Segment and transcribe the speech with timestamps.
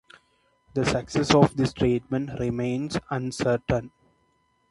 [0.73, 3.91] The success of this treatment remains uncertain.